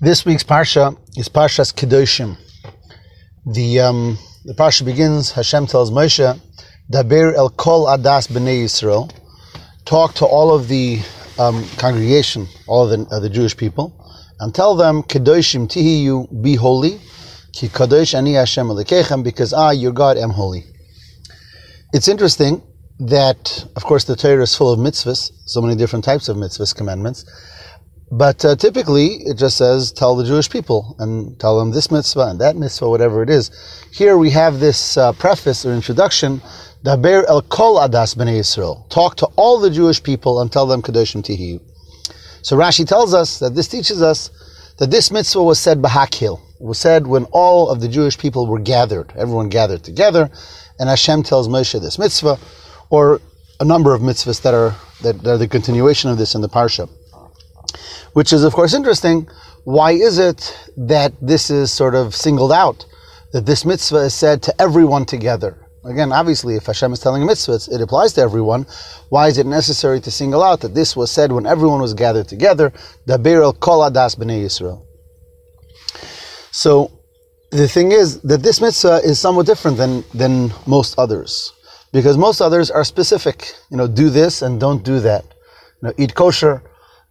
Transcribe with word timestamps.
This 0.00 0.24
week's 0.24 0.44
parsha 0.44 0.96
is 1.16 1.28
Parshas 1.28 1.74
Kedoshim. 1.74 2.36
The 3.44 3.80
um, 3.80 4.16
the 4.44 4.54
parsha 4.54 4.84
begins. 4.84 5.32
Hashem 5.32 5.66
tells 5.66 5.90
Moshe, 5.90 6.38
"Daber 6.88 7.34
el 7.34 7.50
kol 7.50 7.86
adas 7.86 8.28
b'nei 8.28 8.62
Yisrael." 8.62 9.10
Talk 9.86 10.14
to 10.14 10.24
all 10.24 10.54
of 10.54 10.68
the 10.68 11.00
um, 11.36 11.66
congregation, 11.78 12.46
all 12.68 12.88
of 12.88 12.90
the, 13.08 13.12
uh, 13.12 13.18
the 13.18 13.28
Jewish 13.28 13.56
people, 13.56 13.92
and 14.38 14.54
tell 14.54 14.76
them, 14.76 15.02
"Kedoshim 15.02 15.66
tihiyu, 15.66 16.44
be 16.44 16.54
holy, 16.54 17.00
ki 17.52 17.66
kadosh 17.66 18.14
ani 18.14 18.34
Hashem 18.34 18.68
Elokeichem, 18.68 19.24
because 19.24 19.52
I, 19.52 19.72
your 19.72 19.90
God, 19.90 20.16
am 20.16 20.30
holy." 20.30 20.62
It's 21.92 22.06
interesting 22.06 22.62
that, 23.00 23.64
of 23.74 23.82
course, 23.82 24.04
the 24.04 24.14
Torah 24.14 24.44
is 24.44 24.54
full 24.54 24.72
of 24.72 24.78
mitzvahs, 24.78 25.32
so 25.46 25.60
many 25.60 25.74
different 25.74 26.04
types 26.04 26.28
of 26.28 26.36
mitzvahs, 26.36 26.72
commandments. 26.72 27.24
But 28.10 28.42
uh, 28.44 28.56
typically, 28.56 29.16
it 29.26 29.36
just 29.36 29.58
says, 29.58 29.92
tell 29.92 30.16
the 30.16 30.24
Jewish 30.24 30.48
people 30.48 30.96
and 30.98 31.38
tell 31.38 31.58
them 31.58 31.72
this 31.72 31.90
mitzvah 31.90 32.28
and 32.28 32.40
that 32.40 32.56
mitzvah, 32.56 32.88
whatever 32.88 33.22
it 33.22 33.28
is. 33.28 33.50
Here 33.92 34.16
we 34.16 34.30
have 34.30 34.60
this 34.60 34.96
uh, 34.96 35.12
preface 35.12 35.66
or 35.66 35.74
introduction, 35.74 36.40
Daber 36.84 37.24
el 37.28 37.42
kol 37.42 37.76
adas 37.76 38.14
b'nei 38.14 38.38
Yisrael. 38.38 38.88
Talk 38.88 39.16
to 39.16 39.26
all 39.36 39.58
the 39.58 39.70
Jewish 39.70 40.02
people 40.02 40.40
and 40.40 40.50
tell 40.50 40.66
them 40.66 40.80
Kedoshim 40.80 41.22
Tihiyu. 41.22 41.60
So 42.40 42.56
Rashi 42.56 42.86
tells 42.86 43.12
us 43.12 43.40
that 43.40 43.54
this 43.54 43.68
teaches 43.68 44.00
us 44.00 44.30
that 44.78 44.90
this 44.90 45.10
mitzvah 45.10 45.42
was 45.42 45.60
said 45.60 45.82
b'hakhel. 45.82 46.40
It 46.60 46.64
was 46.64 46.78
said 46.78 47.06
when 47.06 47.24
all 47.26 47.68
of 47.68 47.82
the 47.82 47.88
Jewish 47.88 48.16
people 48.16 48.46
were 48.46 48.58
gathered. 48.58 49.12
Everyone 49.16 49.50
gathered 49.50 49.84
together, 49.84 50.30
and 50.78 50.88
Hashem 50.88 51.24
tells 51.24 51.46
Moshe 51.46 51.78
this 51.78 51.98
mitzvah, 51.98 52.38
or 52.88 53.20
a 53.60 53.64
number 53.66 53.92
of 53.92 54.00
mitzvahs 54.00 54.40
that 54.42 54.54
are, 54.54 54.74
that 55.02 55.26
are 55.26 55.36
the 55.36 55.46
continuation 55.46 56.10
of 56.10 56.16
this 56.16 56.34
in 56.34 56.40
the 56.40 56.48
parsha 56.48 56.88
which 58.12 58.32
is 58.32 58.44
of 58.44 58.52
course 58.52 58.74
interesting. 58.74 59.28
Why 59.64 59.92
is 59.92 60.18
it 60.18 60.56
that 60.76 61.12
this 61.20 61.50
is 61.50 61.70
sort 61.70 61.94
of 61.94 62.14
singled 62.14 62.52
out? 62.52 62.86
That 63.32 63.44
this 63.44 63.64
mitzvah 63.64 63.98
is 63.98 64.14
said 64.14 64.42
to 64.44 64.60
everyone 64.60 65.04
together. 65.04 65.68
Again, 65.84 66.12
obviously, 66.12 66.56
if 66.56 66.66
Hashem 66.66 66.92
is 66.92 67.00
telling 67.00 67.22
a 67.22 67.26
mitzvah, 67.26 67.60
it 67.72 67.80
applies 67.80 68.12
to 68.14 68.20
everyone. 68.20 68.66
Why 69.10 69.28
is 69.28 69.38
it 69.38 69.46
necessary 69.46 70.00
to 70.00 70.10
single 70.10 70.42
out 70.42 70.60
that 70.60 70.74
this 70.74 70.96
was 70.96 71.10
said 71.10 71.32
when 71.32 71.46
everyone 71.46 71.80
was 71.80 71.94
gathered 71.94 72.28
together? 72.28 72.72
Daber 73.06 73.42
el 73.42 73.52
kol 73.52 73.80
adas 73.80 74.16
b'nei 74.16 74.44
Yisrael. 74.44 74.84
So, 76.50 76.90
the 77.50 77.68
thing 77.68 77.92
is 77.92 78.20
that 78.22 78.42
this 78.42 78.60
mitzvah 78.60 79.00
is 79.04 79.18
somewhat 79.18 79.46
different 79.46 79.76
than, 79.76 80.04
than 80.12 80.52
most 80.66 80.98
others. 80.98 81.52
Because 81.92 82.18
most 82.18 82.40
others 82.40 82.70
are 82.70 82.84
specific. 82.84 83.52
You 83.70 83.78
know, 83.78 83.86
do 83.86 84.10
this 84.10 84.42
and 84.42 84.60
don't 84.60 84.84
do 84.84 85.00
that. 85.00 85.24
You 85.80 85.88
know, 85.88 85.94
eat 85.96 86.14
kosher, 86.14 86.62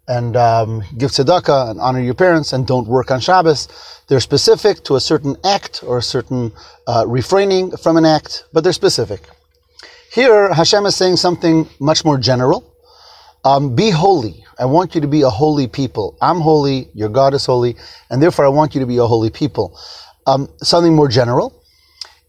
and 0.08 0.38
um, 0.38 0.84
give 0.98 1.12
tzedakah 1.12 1.72
and 1.72 1.80
honor 1.80 2.00
your 2.00 2.14
parents 2.14 2.54
and 2.54 2.66
don't 2.66 2.88
work 2.88 3.12
on 3.12 3.20
Shabbos. 3.20 3.68
They're 4.08 4.22
specific 4.22 4.84
to 4.86 4.96
a 4.96 5.02
certain 5.02 5.36
act 5.44 5.84
or 5.84 5.98
a 5.98 6.02
certain 6.02 6.54
uh, 6.88 7.06
refraining 7.08 7.76
from 7.76 7.98
an 7.98 8.06
act, 8.06 8.46
but 8.54 8.64
they're 8.64 8.74
specific. 8.74 9.22
Here, 10.14 10.54
Hashem 10.54 10.86
is 10.86 10.96
saying 10.96 11.18
something 11.18 11.68
much 11.80 12.06
more 12.06 12.18
general. 12.18 12.74
Um, 13.44 13.76
be 13.76 13.90
holy. 13.90 14.46
I 14.58 14.66
want 14.66 14.96
you 14.96 15.02
to 15.02 15.08
be 15.08 15.22
a 15.22 15.30
holy 15.30 15.68
people. 15.68 16.18
I'm 16.22 16.40
holy, 16.40 16.90
your 16.94 17.10
God 17.10 17.34
is 17.34 17.46
holy, 17.46 17.76
and 18.10 18.22
therefore 18.22 18.46
I 18.46 18.50
want 18.50 18.74
you 18.74 18.82
to 18.82 18.88
be 18.88 18.98
a 18.98 19.06
holy 19.06 19.30
people. 19.30 19.78
Um, 20.26 20.50
something 20.64 20.96
more 20.96 21.08
general. 21.08 21.54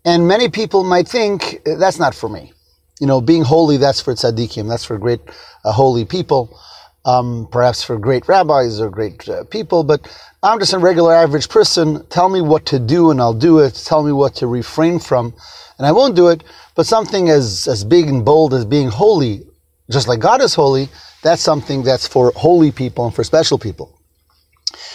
And 0.05 0.27
many 0.29 0.49
people 0.49 0.85
might 0.85 1.09
think 1.09 1.61
that's 1.65 1.99
not 1.99 2.15
for 2.15 2.29
me. 2.29 2.53
You 3.01 3.07
know, 3.07 3.21
being 3.21 3.45
holy, 3.45 3.77
that's 3.77 4.01
for 4.01 4.15
tzaddikim, 4.15 4.69
that's 4.69 4.85
for 4.85 4.99
great 4.99 5.21
uh, 5.65 5.73
holy 5.73 6.05
people 6.05 6.59
um, 7.05 7.49
perhaps 7.51 7.83
for 7.83 7.99
great 7.99 8.29
rabbis 8.29 8.81
or 8.81 8.91
great 8.91 9.29
uh, 9.29 9.45
people, 9.45 9.85
but 9.85 10.09
I'm 10.43 10.59
just 10.59 10.73
a 10.73 10.79
regular 10.79 11.15
average 11.15 11.49
person. 11.49 12.07
Tell 12.09 12.29
me 12.29 12.41
what 12.41 12.67
to 12.67 12.79
do 12.79 13.11
and 13.11 13.21
I'll 13.21 13.35
do 13.35 13.59
it. 13.61 13.75
Tell 13.75 14.03
me 14.03 14.13
what 14.13 14.37
to 14.37 14.47
refrain 14.47 14.99
from 14.99 15.35
and 15.79 15.87
I 15.87 15.93
won't 15.93 16.17
do 16.17 16.29
it. 16.29 16.45
But 16.75 16.87
something 16.87 17.29
as, 17.29 17.67
as 17.67 17.85
big 17.85 18.09
and 18.09 18.25
bold 18.25 18.55
as 18.55 18.65
being 18.65 18.89
holy, 18.89 19.43
just 19.91 20.07
like 20.07 20.21
God 20.21 20.43
is 20.43 20.55
holy, 20.55 20.89
that's 21.23 21.43
something 21.43 21.83
that's 21.83 22.07
for 22.07 22.33
holy 22.37 22.71
people 22.71 23.07
and 23.07 23.15
for 23.15 23.25
special 23.25 23.59
people. 23.59 23.95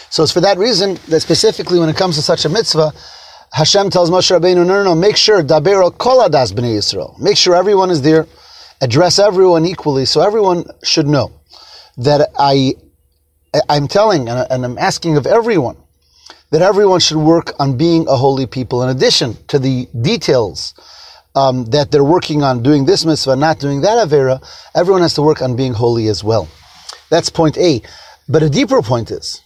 So 0.09 0.23
it's 0.23 0.31
for 0.31 0.41
that 0.41 0.57
reason 0.57 1.00
that 1.07 1.22
specifically 1.22 1.79
when 1.79 1.89
it 1.89 1.97
comes 1.97 2.16
to 2.16 2.22
such 2.22 2.45
a 2.45 2.50
mitzvah, 2.50 2.94
Hashem 3.51 3.89
tells 3.89 4.09
Moshe 4.09 4.31
Rabbeinu, 4.31 4.57
no, 4.57 4.63
no, 4.63 4.83
no, 4.83 4.95
make 4.95 5.17
sure, 5.17 5.44
daber 5.44 5.95
kol 5.97 6.19
adas 6.19 6.53
b'nei 6.53 6.77
Yisrael. 6.77 7.19
Make 7.19 7.38
sure 7.38 7.56
everyone 7.56 7.89
is 7.89 8.01
there. 8.01 8.27
Address 8.81 9.19
everyone 9.19 9.66
equally 9.66 10.06
so 10.06 10.22
everyone 10.22 10.66
should 10.83 11.07
know 11.07 11.31
that 11.97 12.29
I, 12.37 12.73
I'm 13.69 13.87
telling 13.87 14.29
and 14.29 14.65
I'm 14.65 14.77
asking 14.77 15.17
of 15.17 15.25
everyone 15.25 15.77
that 16.53 16.61
everyone 16.61 16.99
should 16.99 17.17
work 17.17 17.51
on 17.59 17.75
being 17.77 18.07
a 18.07 18.15
holy 18.15 18.45
people. 18.45 18.83
In 18.83 18.95
addition 18.95 19.35
to 19.47 19.57
the 19.57 19.87
details 20.01 20.75
um, 21.33 21.65
that 21.65 21.89
they're 21.89 22.03
working 22.03 22.43
on 22.43 22.61
doing 22.61 22.85
this 22.85 23.05
mitzvah, 23.05 23.35
not 23.35 23.59
doing 23.59 23.81
that 23.81 24.07
avera, 24.07 24.39
everyone 24.75 25.01
has 25.01 25.15
to 25.15 25.23
work 25.23 25.41
on 25.41 25.55
being 25.55 25.73
holy 25.73 26.09
as 26.09 26.23
well. 26.23 26.47
That's 27.09 27.31
point 27.31 27.57
A. 27.57 27.81
But 28.29 28.43
a 28.43 28.51
deeper 28.51 28.83
point 28.83 29.09
is 29.09 29.41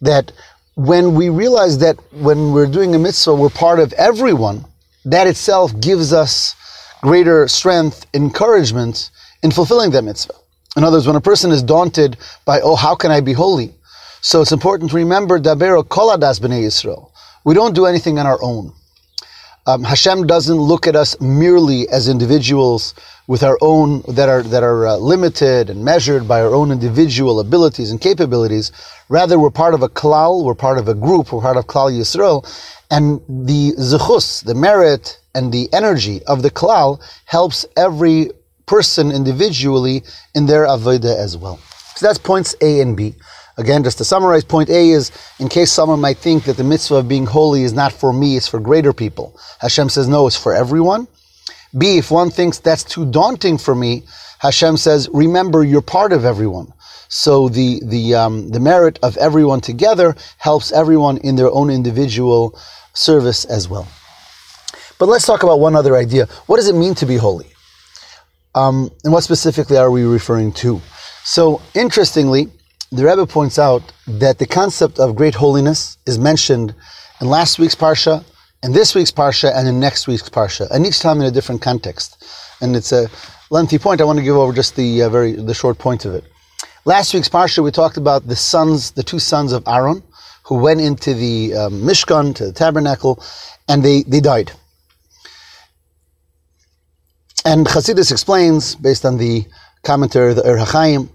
that 0.00 0.32
when 0.74 1.14
we 1.14 1.28
realize 1.28 1.78
that 1.78 1.96
when 2.12 2.52
we're 2.52 2.66
doing 2.66 2.96
a 2.96 2.98
mitzvah, 2.98 3.32
we're 3.32 3.48
part 3.48 3.78
of 3.78 3.92
everyone, 3.92 4.64
that 5.04 5.28
itself 5.28 5.78
gives 5.80 6.12
us 6.12 6.56
greater 7.00 7.46
strength, 7.46 8.06
encouragement 8.12 9.10
in 9.44 9.52
fulfilling 9.52 9.92
that 9.92 10.02
mitzvah. 10.02 10.34
In 10.76 10.84
other 10.84 10.98
words, 10.98 11.06
when 11.06 11.16
a 11.16 11.20
person 11.20 11.50
is 11.50 11.62
daunted 11.62 12.16
by, 12.44 12.60
oh, 12.60 12.76
how 12.76 12.94
can 12.94 13.10
I 13.10 13.20
be 13.20 13.32
holy? 13.32 13.74
So 14.20 14.40
it's 14.40 14.52
important 14.52 14.90
to 14.90 14.96
remember, 14.96 15.40
Daber 15.40 15.76
el 15.76 15.84
kol 15.84 16.16
adas 16.16 16.38
b'nei 16.40 16.62
Yisrael. 16.62 17.10
We 17.44 17.54
don't 17.54 17.74
do 17.74 17.86
anything 17.86 18.18
on 18.18 18.26
our 18.26 18.38
own. 18.42 18.72
Um, 19.66 19.82
Hashem 19.84 20.26
doesn't 20.26 20.56
look 20.56 20.86
at 20.86 20.96
us 20.96 21.20
merely 21.20 21.88
as 21.88 22.08
individuals 22.08 22.94
with 23.26 23.42
our 23.42 23.58
own 23.60 24.02
that 24.08 24.28
are 24.28 24.42
that 24.42 24.62
are 24.62 24.86
uh, 24.86 24.96
limited 24.96 25.70
and 25.70 25.84
measured 25.84 26.26
by 26.26 26.40
our 26.40 26.54
own 26.54 26.72
individual 26.72 27.40
abilities 27.40 27.90
and 27.90 28.00
capabilities. 28.00 28.72
Rather, 29.08 29.38
we're 29.38 29.50
part 29.50 29.74
of 29.74 29.82
a 29.82 29.88
klal, 29.88 30.44
we're 30.44 30.54
part 30.54 30.78
of 30.78 30.88
a 30.88 30.94
group, 30.94 31.32
we're 31.32 31.42
part 31.42 31.56
of 31.56 31.66
Klal 31.66 31.92
Yisrael, 31.92 32.44
and 32.90 33.20
the 33.28 33.72
zechus, 33.78 34.44
the 34.44 34.54
merit 34.54 35.18
and 35.34 35.52
the 35.52 35.72
energy 35.72 36.22
of 36.24 36.42
the 36.42 36.50
klal 36.50 37.00
helps 37.26 37.64
every 37.76 38.30
person 38.70 39.10
individually 39.10 40.00
in 40.36 40.46
their 40.46 40.64
avodah 40.64 41.16
as 41.26 41.36
well. 41.36 41.58
So 41.96 42.06
that's 42.06 42.18
points 42.18 42.54
A 42.60 42.80
and 42.80 42.96
B. 42.96 43.16
Again, 43.58 43.82
just 43.82 43.98
to 43.98 44.04
summarize, 44.04 44.44
point 44.44 44.70
A 44.70 44.90
is 44.90 45.10
in 45.40 45.48
case 45.48 45.72
someone 45.72 46.00
might 46.00 46.18
think 46.18 46.44
that 46.44 46.56
the 46.56 46.62
mitzvah 46.62 46.98
of 47.02 47.08
being 47.08 47.26
holy 47.26 47.64
is 47.64 47.72
not 47.72 47.92
for 47.92 48.12
me, 48.12 48.36
it's 48.36 48.46
for 48.46 48.60
greater 48.60 48.92
people. 48.92 49.36
Hashem 49.58 49.88
says, 49.88 50.06
no, 50.06 50.28
it's 50.28 50.36
for 50.36 50.54
everyone. 50.54 51.08
B, 51.76 51.98
if 51.98 52.12
one 52.12 52.30
thinks 52.30 52.58
that's 52.60 52.84
too 52.84 53.10
daunting 53.10 53.58
for 53.58 53.74
me, 53.74 54.04
Hashem 54.38 54.76
says, 54.76 55.08
remember, 55.12 55.64
you're 55.64 55.82
part 55.82 56.12
of 56.12 56.24
everyone. 56.24 56.72
So 57.08 57.48
the, 57.48 57.80
the, 57.84 58.14
um, 58.14 58.50
the 58.50 58.60
merit 58.60 59.00
of 59.02 59.16
everyone 59.16 59.60
together 59.60 60.14
helps 60.38 60.70
everyone 60.70 61.16
in 61.18 61.34
their 61.34 61.50
own 61.50 61.70
individual 61.70 62.56
service 62.94 63.44
as 63.46 63.68
well. 63.68 63.88
But 65.00 65.08
let's 65.08 65.26
talk 65.26 65.42
about 65.42 65.58
one 65.58 65.74
other 65.74 65.96
idea. 65.96 66.26
What 66.46 66.58
does 66.58 66.68
it 66.68 66.76
mean 66.76 66.94
to 66.94 67.06
be 67.06 67.16
holy? 67.16 67.50
Um, 68.54 68.90
and 69.04 69.12
what 69.12 69.22
specifically 69.22 69.76
are 69.76 69.90
we 69.90 70.04
referring 70.04 70.52
to? 70.54 70.80
So, 71.24 71.60
interestingly, 71.74 72.48
the 72.90 73.04
Rebbe 73.04 73.26
points 73.26 73.58
out 73.58 73.82
that 74.06 74.38
the 74.38 74.46
concept 74.46 74.98
of 74.98 75.14
great 75.14 75.34
holiness 75.34 75.98
is 76.06 76.18
mentioned 76.18 76.74
in 77.20 77.28
last 77.28 77.58
week's 77.58 77.76
parsha, 77.76 78.24
in 78.62 78.72
this 78.72 78.94
week's 78.94 79.12
parsha, 79.12 79.54
and 79.54 79.68
in 79.68 79.78
next 79.78 80.08
week's 80.08 80.28
parsha, 80.28 80.68
and 80.70 80.86
each 80.86 80.98
time 80.98 81.20
in 81.20 81.26
a 81.26 81.30
different 81.30 81.62
context. 81.62 82.24
And 82.60 82.74
it's 82.74 82.92
a 82.92 83.08
lengthy 83.50 83.78
point. 83.78 84.00
I 84.00 84.04
want 84.04 84.18
to 84.18 84.24
give 84.24 84.36
over 84.36 84.52
just 84.52 84.74
the 84.76 85.02
uh, 85.02 85.08
very 85.08 85.32
the 85.32 85.54
short 85.54 85.78
point 85.78 86.04
of 86.04 86.14
it. 86.14 86.24
Last 86.84 87.14
week's 87.14 87.28
parsha, 87.28 87.62
we 87.62 87.70
talked 87.70 87.96
about 87.96 88.26
the 88.26 88.36
sons, 88.36 88.92
the 88.92 89.02
two 89.02 89.18
sons 89.18 89.52
of 89.52 89.62
Aaron, 89.68 90.02
who 90.44 90.56
went 90.56 90.80
into 90.80 91.14
the 91.14 91.54
um, 91.54 91.82
Mishkan, 91.82 92.34
to 92.36 92.46
the 92.46 92.52
tabernacle, 92.52 93.22
and 93.68 93.84
they, 93.84 94.02
they 94.02 94.20
died. 94.20 94.50
And 97.50 97.66
Chassidus 97.66 98.12
explains, 98.12 98.76
based 98.76 99.04
on 99.04 99.16
the 99.16 99.44
commentary 99.82 100.30
of 100.30 100.36
the 100.36 100.48
Or 100.48 100.56
HaChaim, 100.56 101.08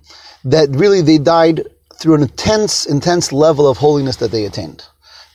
that 0.43 0.67
really 0.71 0.99
they 0.99 1.17
died 1.17 1.65
through 1.97 2.15
an 2.15 2.23
intense, 2.23 2.85
intense 2.85 3.31
level 3.31 3.69
of 3.69 3.77
holiness 3.77 4.17
that 4.17 4.31
they 4.31 4.43
attained. 4.43 4.83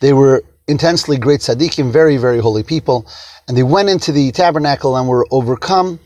They 0.01 0.13
were 0.13 0.45
intensely 0.69 1.17
great 1.17 1.41
tzaddikim, 1.41 1.91
very, 1.91 2.19
very 2.19 2.39
holy 2.39 2.63
people, 2.63 3.09
and 3.49 3.57
they 3.57 3.63
went 3.63 3.89
into 3.89 4.13
the 4.13 4.31
tabernacle 4.33 4.95
and 4.95 5.09
were 5.09 5.27
overcome 5.31 6.01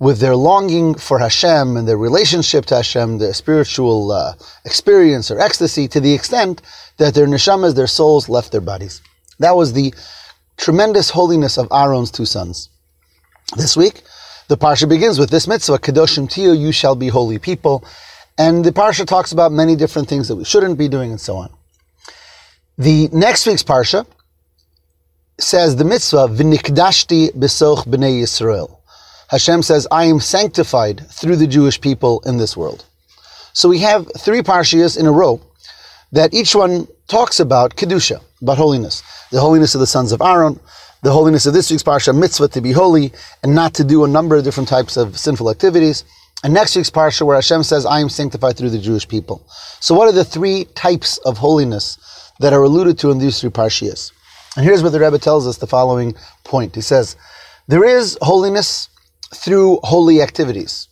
with 0.00 0.18
their 0.18 0.34
longing 0.34 0.96
for 0.96 1.20
Hashem 1.20 1.76
and 1.76 1.86
their 1.86 1.96
relationship 1.96 2.66
to 2.66 2.74
Hashem, 2.74 3.18
their 3.18 3.34
spiritual 3.34 4.10
uh, 4.10 4.34
experience 4.64 5.30
or 5.30 5.38
ecstasy, 5.38 5.86
to 5.86 6.00
the 6.00 6.12
extent 6.12 6.60
that 6.96 7.14
their 7.14 7.28
neshamas, 7.28 7.76
their 7.76 7.86
souls, 7.86 8.28
left 8.28 8.50
their 8.50 8.60
bodies. 8.60 9.00
That 9.38 9.54
was 9.54 9.74
the 9.74 9.94
tremendous 10.56 11.10
holiness 11.10 11.56
of 11.56 11.68
Aaron's 11.70 12.10
two 12.10 12.26
sons. 12.26 12.68
This 13.56 13.76
week, 13.76 14.02
the 14.50 14.56
parsha 14.56 14.88
begins 14.88 15.16
with 15.16 15.30
this 15.30 15.46
mitzvah, 15.46 15.78
Kedoshim 15.78 16.28
Tiyu, 16.28 16.58
you 16.58 16.72
shall 16.72 16.96
be 16.96 17.06
holy 17.06 17.38
people. 17.38 17.84
And 18.36 18.64
the 18.64 18.72
parsha 18.72 19.06
talks 19.06 19.30
about 19.30 19.52
many 19.52 19.76
different 19.76 20.08
things 20.08 20.26
that 20.26 20.34
we 20.34 20.44
shouldn't 20.44 20.76
be 20.76 20.88
doing 20.88 21.12
and 21.12 21.20
so 21.20 21.36
on. 21.36 21.50
The 22.76 23.08
next 23.12 23.46
week's 23.46 23.62
parsha 23.62 24.06
says 25.38 25.76
the 25.76 25.84
mitzvah 25.84 26.26
v'nikdashti 26.26 27.30
besoch 27.30 27.86
b'nei 27.86 28.22
Yisrael. 28.22 28.78
Hashem 29.28 29.62
says, 29.62 29.86
"I 29.92 30.06
am 30.06 30.18
sanctified 30.18 31.06
through 31.08 31.36
the 31.36 31.46
Jewish 31.46 31.80
people 31.80 32.20
in 32.26 32.38
this 32.38 32.56
world." 32.56 32.84
So 33.52 33.68
we 33.68 33.78
have 33.78 34.10
three 34.18 34.42
parshas 34.42 34.98
in 34.98 35.06
a 35.06 35.12
row 35.12 35.40
that 36.10 36.34
each 36.34 36.56
one 36.56 36.88
talks 37.06 37.38
about 37.38 37.76
kedusha, 37.76 38.20
about 38.42 38.58
holiness, 38.58 39.04
the 39.30 39.40
holiness 39.40 39.76
of 39.76 39.80
the 39.80 39.86
sons 39.86 40.10
of 40.10 40.20
Aaron, 40.20 40.58
the 41.02 41.12
holiness 41.12 41.46
of 41.46 41.54
this 41.54 41.70
week's 41.70 41.82
parsha, 41.82 42.16
mitzvah 42.16 42.48
to 42.48 42.60
be 42.60 42.72
holy 42.72 43.12
and 43.42 43.54
not 43.54 43.74
to 43.74 43.84
do 43.84 44.04
a 44.04 44.08
number 44.08 44.36
of 44.36 44.44
different 44.44 44.68
types 44.68 44.96
of 44.96 45.18
sinful 45.18 45.50
activities. 45.50 46.04
And 46.42 46.54
next 46.54 46.76
week's 46.76 46.90
parsha, 46.90 47.26
where 47.26 47.36
Hashem 47.36 47.62
says, 47.62 47.84
"I 47.84 48.00
am 48.00 48.08
sanctified 48.08 48.56
through 48.56 48.70
the 48.70 48.78
Jewish 48.78 49.06
people." 49.06 49.42
So, 49.80 49.94
what 49.94 50.08
are 50.08 50.12
the 50.12 50.24
three 50.24 50.64
types 50.74 51.18
of 51.18 51.38
holiness 51.38 51.98
that 52.40 52.52
are 52.52 52.62
alluded 52.62 52.98
to 53.00 53.10
in 53.10 53.18
these 53.18 53.40
three 53.40 53.50
parshias? 53.50 54.12
And 54.56 54.64
here's 54.64 54.82
what 54.82 54.92
the 54.92 55.00
Rebbe 55.00 55.18
tells 55.18 55.46
us: 55.46 55.58
the 55.58 55.66
following 55.66 56.14
point. 56.44 56.74
He 56.74 56.80
says, 56.80 57.16
"There 57.68 57.84
is 57.84 58.16
holiness 58.22 58.88
through 59.34 59.80
holy 59.82 60.22
activities." 60.22 60.88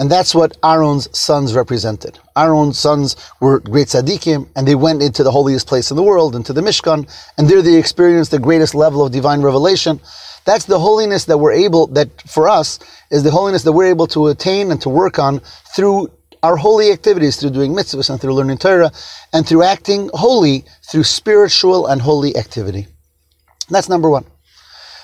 And 0.00 0.10
that's 0.10 0.34
what 0.34 0.56
Aaron's 0.64 1.06
sons 1.16 1.54
represented. 1.54 2.18
Aaron's 2.34 2.78
sons 2.78 3.16
were 3.38 3.60
great 3.60 3.88
tzaddikim, 3.88 4.48
and 4.56 4.66
they 4.66 4.74
went 4.74 5.02
into 5.02 5.22
the 5.22 5.30
holiest 5.30 5.66
place 5.66 5.90
in 5.90 5.96
the 5.98 6.02
world, 6.02 6.34
into 6.34 6.54
the 6.54 6.62
Mishkan, 6.62 7.06
and 7.36 7.46
there 7.46 7.60
they 7.60 7.76
experienced 7.76 8.30
the 8.30 8.38
greatest 8.38 8.74
level 8.74 9.04
of 9.04 9.12
divine 9.12 9.42
revelation. 9.42 10.00
That's 10.46 10.64
the 10.64 10.78
holiness 10.78 11.26
that 11.26 11.36
we're 11.36 11.52
able, 11.52 11.86
that 11.88 12.08
for 12.22 12.48
us, 12.48 12.78
is 13.10 13.24
the 13.24 13.30
holiness 13.30 13.62
that 13.64 13.72
we're 13.72 13.90
able 13.90 14.06
to 14.06 14.28
attain 14.28 14.70
and 14.70 14.80
to 14.80 14.88
work 14.88 15.18
on 15.18 15.42
through 15.76 16.10
our 16.42 16.56
holy 16.56 16.92
activities, 16.92 17.36
through 17.36 17.50
doing 17.50 17.74
mitzvahs 17.74 18.08
and 18.08 18.18
through 18.18 18.32
learning 18.32 18.56
Torah, 18.56 18.90
and 19.34 19.46
through 19.46 19.64
acting 19.64 20.08
holy 20.14 20.64
through 20.90 21.04
spiritual 21.04 21.86
and 21.86 22.00
holy 22.00 22.34
activity. 22.38 22.86
That's 23.68 23.90
number 23.90 24.08
one. 24.08 24.24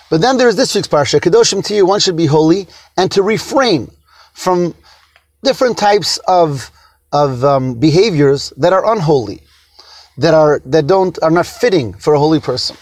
But 0.08 0.22
then 0.22 0.38
there's 0.38 0.56
this 0.56 0.74
week's 0.74 0.88
parsha, 0.88 1.20
Kedoshim 1.20 1.60
tihiyu, 1.60 1.86
one 1.86 2.00
should 2.00 2.16
be 2.16 2.24
holy, 2.24 2.66
and 2.96 3.12
to 3.12 3.22
refrain 3.22 3.90
from 4.32 4.74
different 5.46 5.78
types 5.78 6.18
of 6.28 6.70
of 7.12 7.44
um, 7.44 7.74
behaviors 7.88 8.52
that 8.58 8.72
are 8.72 8.84
unholy, 8.92 9.40
that 10.18 10.34
are 10.34 10.60
that 10.66 10.86
don't 10.86 11.18
are 11.22 11.30
not 11.30 11.46
fitting 11.46 11.94
for 11.94 12.12
a 12.14 12.18
holy 12.18 12.40
person, 12.40 12.76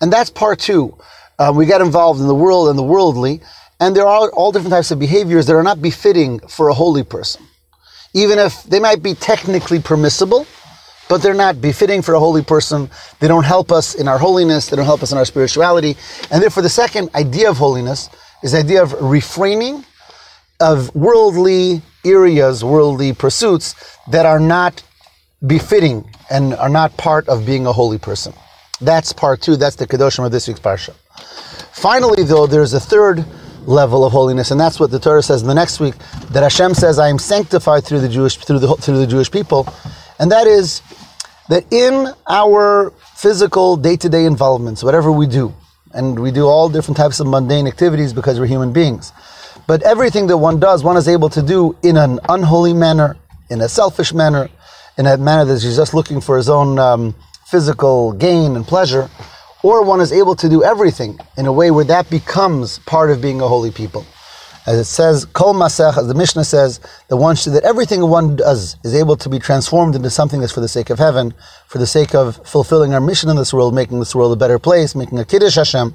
and 0.00 0.12
that's 0.12 0.30
part 0.30 0.58
two. 0.58 0.96
Um, 1.38 1.56
we 1.56 1.66
get 1.66 1.80
involved 1.82 2.20
in 2.20 2.28
the 2.28 2.34
world 2.34 2.70
and 2.70 2.78
the 2.78 2.88
worldly, 2.94 3.42
and 3.80 3.94
there 3.94 4.06
are 4.06 4.30
all 4.30 4.52
different 4.52 4.72
types 4.72 4.90
of 4.90 4.98
behaviors 4.98 5.44
that 5.46 5.54
are 5.54 5.62
not 5.70 5.82
befitting 5.82 6.38
for 6.48 6.68
a 6.70 6.74
holy 6.74 7.02
person, 7.02 7.42
even 8.14 8.38
if 8.38 8.62
they 8.62 8.80
might 8.80 9.02
be 9.02 9.14
technically 9.14 9.80
permissible. 9.80 10.46
But 11.08 11.22
they're 11.22 11.34
not 11.46 11.60
befitting 11.60 12.02
for 12.02 12.14
a 12.14 12.18
holy 12.18 12.42
person. 12.42 12.90
They 13.20 13.28
don't 13.28 13.44
help 13.44 13.70
us 13.70 13.94
in 13.94 14.08
our 14.08 14.18
holiness. 14.18 14.68
They 14.68 14.76
don't 14.76 14.86
help 14.86 15.04
us 15.04 15.12
in 15.12 15.18
our 15.18 15.24
spirituality. 15.24 15.96
And 16.32 16.42
therefore, 16.42 16.64
the 16.64 16.68
second 16.84 17.10
idea 17.14 17.48
of 17.48 17.58
holiness 17.58 18.10
is 18.42 18.50
the 18.50 18.58
idea 18.58 18.82
of 18.82 18.90
refraining 19.00 19.84
of 20.60 20.94
worldly 20.94 21.82
areas, 22.04 22.64
worldly 22.64 23.12
pursuits 23.12 23.74
that 24.10 24.26
are 24.26 24.40
not 24.40 24.82
befitting 25.46 26.10
and 26.30 26.54
are 26.54 26.68
not 26.68 26.96
part 26.96 27.28
of 27.28 27.44
being 27.44 27.66
a 27.66 27.72
holy 27.72 27.98
person. 27.98 28.32
That's 28.80 29.12
part 29.12 29.40
two. 29.42 29.56
That's 29.56 29.76
the 29.76 29.86
Kedoshim 29.86 30.24
of 30.24 30.32
this 30.32 30.48
week's 30.48 30.60
Parsha. 30.60 30.94
Finally, 31.72 32.24
though, 32.24 32.46
there's 32.46 32.74
a 32.74 32.80
third 32.80 33.24
level 33.66 34.04
of 34.04 34.12
holiness, 34.12 34.50
and 34.50 34.60
that's 34.60 34.78
what 34.78 34.90
the 34.90 34.98
Torah 34.98 35.22
says 35.22 35.42
in 35.42 35.48
the 35.48 35.54
next 35.54 35.80
week, 35.80 35.96
that 36.30 36.42
Hashem 36.42 36.74
says, 36.74 36.98
I 36.98 37.08
am 37.08 37.18
sanctified 37.18 37.84
through 37.84 38.00
the 38.00 38.08
Jewish, 38.08 38.36
through 38.36 38.60
the, 38.60 38.74
through 38.76 38.98
the 38.98 39.06
Jewish 39.06 39.30
people. 39.30 39.68
And 40.18 40.30
that 40.30 40.46
is 40.46 40.82
that 41.48 41.70
in 41.72 42.08
our 42.28 42.92
physical 43.14 43.76
day-to-day 43.76 44.24
involvements, 44.24 44.82
whatever 44.82 45.10
we 45.10 45.26
do, 45.26 45.54
and 45.92 46.18
we 46.18 46.30
do 46.30 46.46
all 46.46 46.68
different 46.68 46.96
types 46.96 47.20
of 47.20 47.26
mundane 47.26 47.66
activities 47.66 48.12
because 48.12 48.38
we're 48.38 48.46
human 48.46 48.72
beings, 48.72 49.12
but 49.66 49.82
everything 49.82 50.26
that 50.28 50.36
one 50.36 50.60
does, 50.60 50.84
one 50.84 50.96
is 50.96 51.08
able 51.08 51.28
to 51.30 51.42
do 51.42 51.76
in 51.82 51.96
an 51.96 52.20
unholy 52.28 52.72
manner, 52.72 53.16
in 53.50 53.60
a 53.60 53.68
selfish 53.68 54.12
manner, 54.12 54.48
in 54.98 55.06
a 55.06 55.16
manner 55.16 55.44
that 55.44 55.62
he's 55.62 55.76
just 55.76 55.94
looking 55.94 56.20
for 56.20 56.36
his 56.36 56.48
own 56.48 56.78
um, 56.78 57.14
physical 57.46 58.12
gain 58.12 58.56
and 58.56 58.66
pleasure, 58.66 59.10
or 59.62 59.84
one 59.84 60.00
is 60.00 60.12
able 60.12 60.36
to 60.36 60.48
do 60.48 60.62
everything 60.62 61.18
in 61.36 61.46
a 61.46 61.52
way 61.52 61.70
where 61.70 61.84
that 61.84 62.08
becomes 62.10 62.78
part 62.80 63.10
of 63.10 63.20
being 63.20 63.40
a 63.40 63.48
holy 63.48 63.70
people. 63.70 64.06
As 64.66 64.78
it 64.80 64.84
says, 64.84 65.24
Kol 65.26 65.54
Masech, 65.54 65.96
as 65.96 66.08
the 66.08 66.14
Mishnah 66.14 66.42
says, 66.42 66.80
that 67.08 67.16
one 67.16 67.36
should, 67.36 67.52
that 67.52 67.62
everything 67.62 68.08
one 68.08 68.34
does 68.34 68.76
is 68.82 68.94
able 68.96 69.16
to 69.16 69.28
be 69.28 69.38
transformed 69.38 69.94
into 69.94 70.10
something 70.10 70.40
that's 70.40 70.52
for 70.52 70.60
the 70.60 70.68
sake 70.68 70.90
of 70.90 70.98
heaven, 70.98 71.34
for 71.68 71.78
the 71.78 71.86
sake 71.86 72.16
of 72.16 72.44
fulfilling 72.44 72.92
our 72.92 73.00
mission 73.00 73.30
in 73.30 73.36
this 73.36 73.54
world, 73.54 73.74
making 73.74 74.00
this 74.00 74.14
world 74.14 74.32
a 74.32 74.36
better 74.36 74.58
place, 74.58 74.96
making 74.96 75.20
a 75.20 75.24
Kiddush 75.24 75.54
Hashem. 75.54 75.94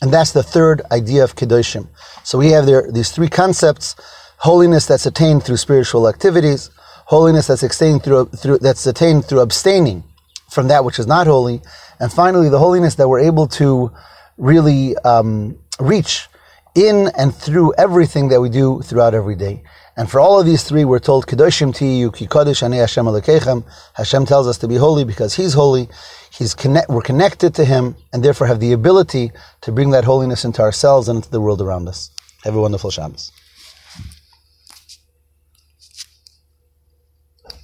And 0.00 0.12
that's 0.12 0.30
the 0.30 0.42
third 0.42 0.82
idea 0.92 1.24
of 1.24 1.34
Kiddushim. 1.34 1.88
So 2.22 2.38
we 2.38 2.50
have 2.50 2.64
there 2.64 2.90
these 2.92 3.10
three 3.10 3.28
concepts, 3.28 3.96
holiness 4.38 4.86
that's 4.86 5.06
attained 5.06 5.42
through 5.42 5.56
spiritual 5.56 6.08
activities, 6.08 6.70
holiness 7.06 7.48
that's 7.48 7.64
attained 7.64 8.04
through, 8.04 8.26
through 8.26 8.58
that's 8.58 8.86
attained 8.86 9.24
through 9.24 9.40
abstaining 9.40 10.04
from 10.48 10.68
that 10.68 10.84
which 10.84 11.00
is 11.00 11.08
not 11.08 11.26
holy, 11.26 11.60
and 11.98 12.12
finally 12.12 12.48
the 12.48 12.58
holiness 12.58 12.94
that 12.96 13.08
we're 13.08 13.20
able 13.20 13.48
to 13.48 13.90
really 14.36 14.96
um, 14.98 15.58
reach 15.80 16.28
in 16.74 17.10
and 17.16 17.34
through 17.34 17.74
everything 17.74 18.28
that 18.28 18.40
we 18.40 18.48
do 18.48 18.80
throughout 18.82 19.14
every 19.14 19.36
day. 19.36 19.62
And 19.96 20.10
for 20.10 20.20
all 20.20 20.40
of 20.40 20.46
these 20.46 20.64
three, 20.64 20.84
we're 20.84 20.98
told, 20.98 21.26
Kedoshim 21.26 21.74
tiyu 21.74 22.14
ki 22.14 22.26
kodesh 22.26 22.62
ani 22.62 22.78
Hashem 22.78 23.04
Elokeichem. 23.04 23.64
Hashem 23.94 24.24
tells 24.24 24.46
us 24.46 24.56
to 24.58 24.68
be 24.68 24.76
holy 24.76 25.04
because 25.04 25.34
He's 25.34 25.52
holy. 25.52 25.88
He's 26.30 26.54
connect, 26.54 26.88
we're 26.88 27.02
connected 27.02 27.54
to 27.56 27.64
Him 27.64 27.96
and 28.12 28.24
therefore 28.24 28.46
have 28.46 28.60
the 28.60 28.72
ability 28.72 29.32
to 29.60 29.72
bring 29.72 29.90
that 29.90 30.04
holiness 30.04 30.44
into 30.44 30.62
ourselves 30.62 31.08
and 31.08 31.16
into 31.16 31.30
the 31.30 31.40
world 31.40 31.60
around 31.60 31.88
us. 31.88 32.10
Have 32.44 32.56
a 32.56 32.60
wonderful 32.60 32.90
Shabbos. 32.90 33.32